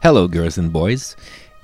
[0.00, 1.16] Hello, girls and boys.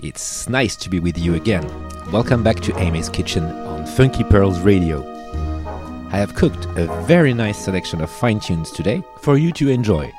[0.03, 1.65] It's nice to be with you again.
[2.11, 5.05] Welcome back to Aimé's Kitchen on Funky Pearls Radio.
[6.11, 10.13] I have cooked a very nice selection of fine tunes today for you to enjoy.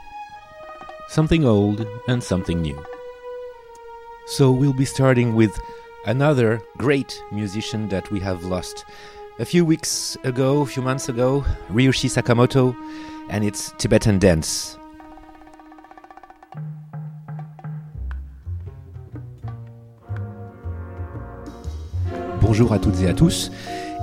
[1.09, 2.81] Something old and something new.
[4.27, 5.53] So we'll be starting with
[6.05, 8.85] another great musician that we have lost
[9.39, 12.77] a few weeks ago, a few months ago, Ryuichi Sakamoto,
[13.27, 14.77] and it's Tibetan Dance.
[22.47, 23.51] Bonjour à toutes et à tous,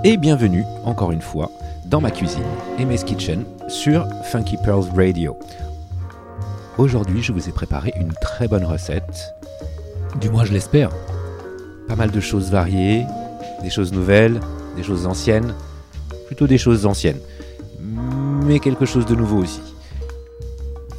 [0.02, 1.48] et bienvenue encore une fois
[1.84, 2.42] dans ma cuisine,
[2.76, 5.38] MS Kitchen, sur Funky Pearls Radio.
[6.76, 9.32] Aujourd'hui, je vous ai préparé une très bonne recette,
[10.20, 10.90] du moins je l'espère.
[11.86, 13.06] Pas mal de choses variées,
[13.62, 14.40] des choses nouvelles,
[14.74, 15.54] des choses anciennes,
[16.26, 17.20] plutôt des choses anciennes,
[18.44, 19.62] mais quelque chose de nouveau aussi.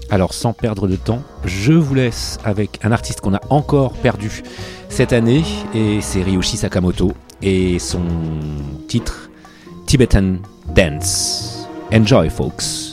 [0.09, 4.43] Alors sans perdre de temps, je vous laisse avec un artiste qu'on a encore perdu
[4.87, 7.11] cette année, et c'est Ryushi Sakamoto,
[7.43, 8.01] et son
[8.87, 9.29] titre
[9.85, 10.37] Tibetan
[10.73, 11.67] Dance.
[11.91, 12.92] Enjoy folks.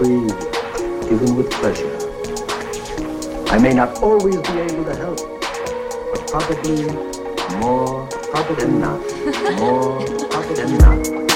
[0.00, 0.26] Free,
[1.10, 1.94] given with pleasure.
[3.48, 5.18] I may not always be able to help,
[6.10, 6.86] but probably
[7.58, 9.00] more probably not.
[9.58, 11.29] More probably not.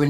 [0.00, 0.08] Tell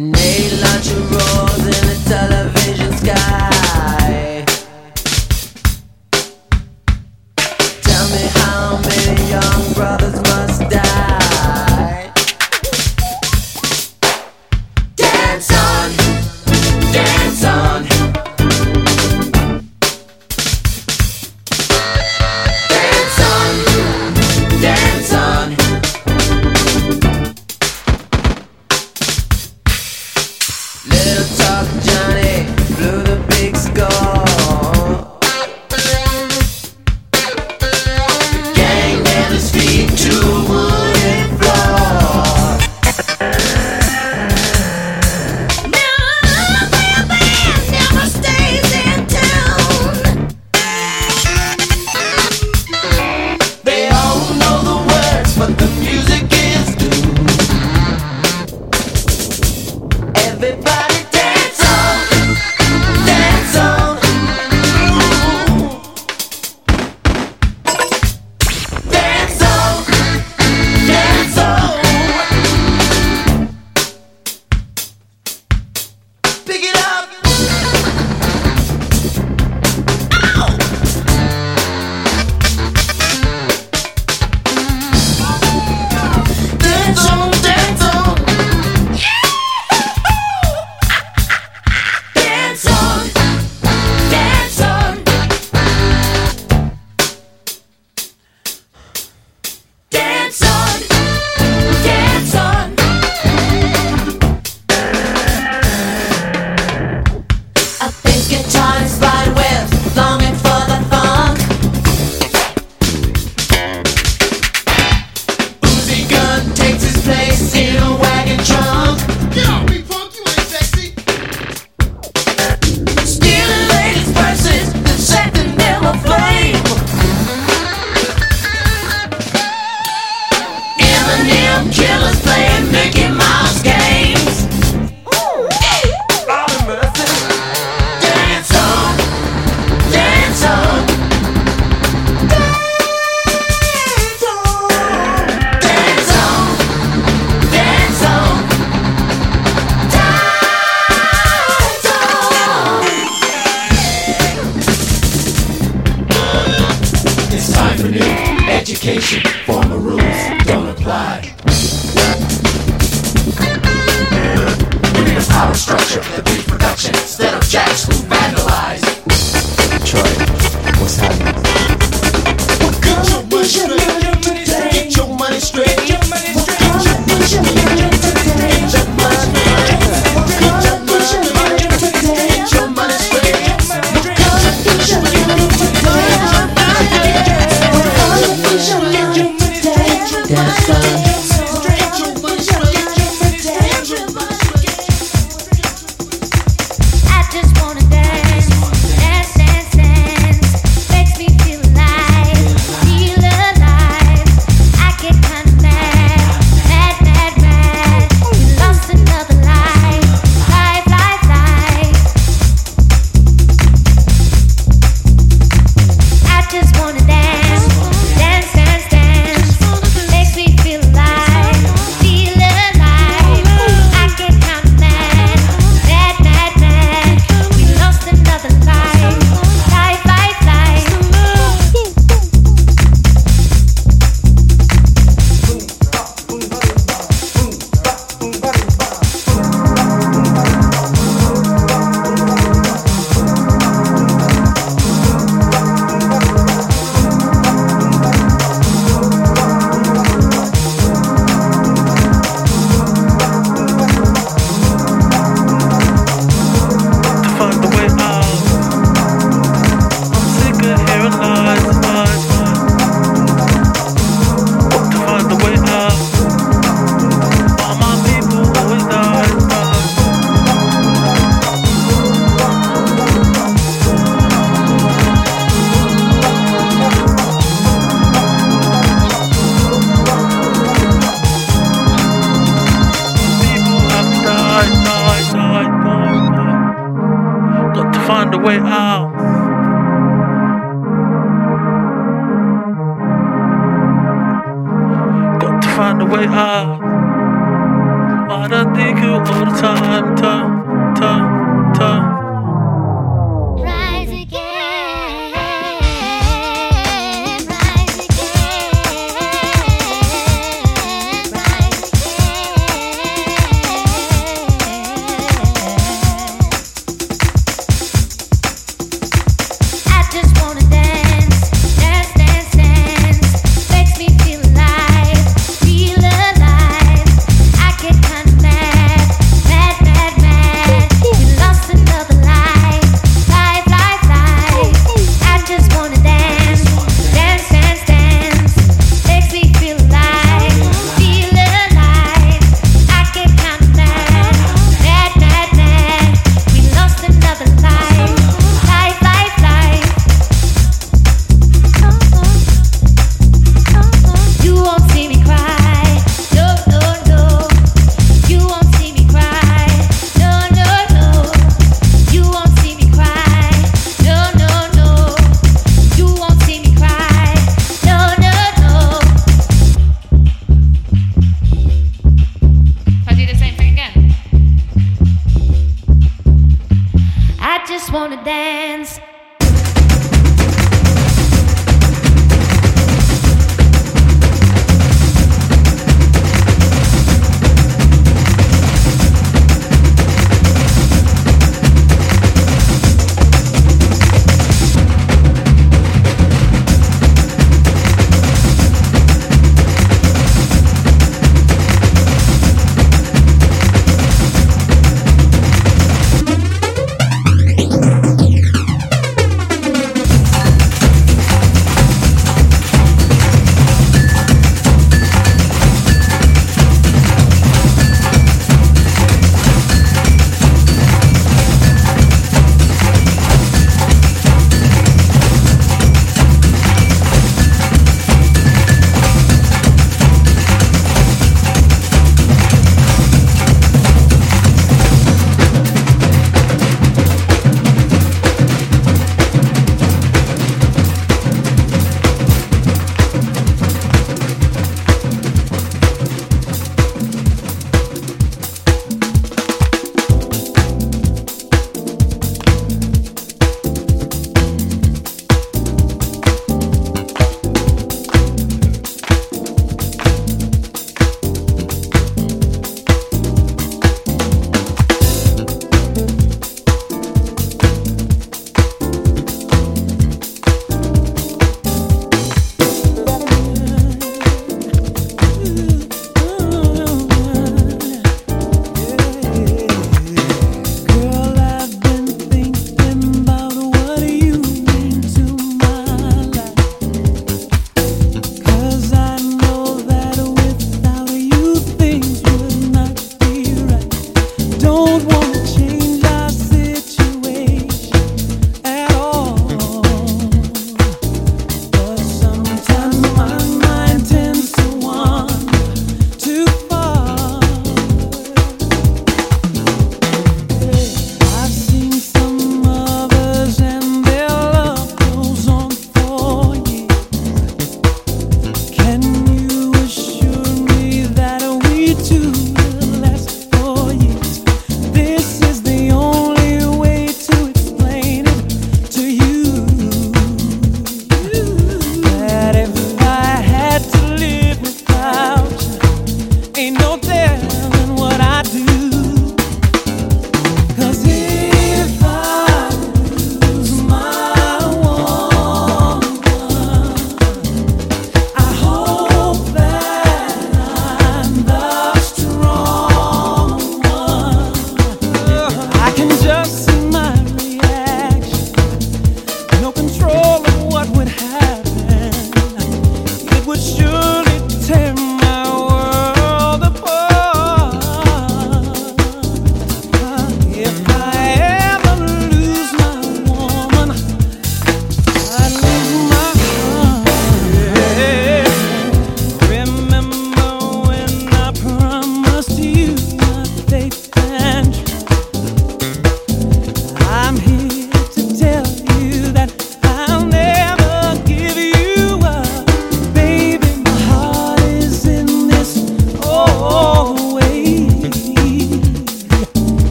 [108.50, 109.09] times.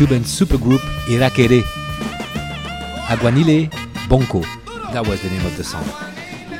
[0.00, 0.80] Cuban supergroup
[1.10, 1.62] Irakere.
[3.10, 3.68] Aguanile
[4.08, 4.40] Bonkó.
[4.94, 5.84] That was the name of the song.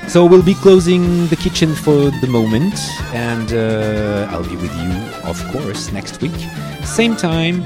[0.09, 2.75] So we'll be closing the kitchen for the moment,
[3.15, 4.93] and uh, I'll be with you,
[5.25, 6.37] of course, next week.
[6.85, 7.65] Same time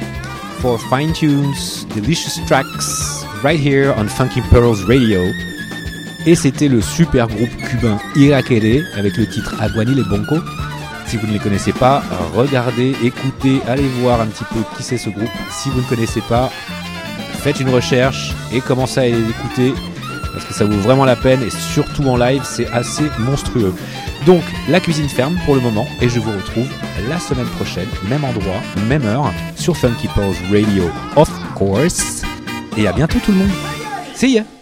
[0.61, 5.23] for fine tunes, delicious tracks, right here on Funky Pearls Radio.
[6.25, 10.37] Et c'était le super groupe cubain Irakere avec le titre Aguanile Bonkó.
[11.15, 12.03] Si vous ne les connaissez pas,
[12.35, 15.31] regardez, écoutez, allez voir un petit peu qui c'est ce groupe.
[15.49, 16.51] Si vous ne connaissez pas,
[17.35, 19.75] faites une recherche et commencez à les écouter
[20.33, 23.73] parce que ça vaut vraiment la peine et surtout en live, c'est assez monstrueux.
[24.27, 26.67] Donc, la cuisine ferme pour le moment et je vous retrouve
[27.09, 30.09] la semaine prochaine, même endroit, même heure, sur Funky
[30.51, 32.23] Radio, of course.
[32.77, 33.51] Et à bientôt tout le monde.
[34.17, 34.54] See ya!